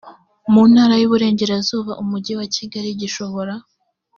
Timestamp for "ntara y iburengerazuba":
0.71-1.91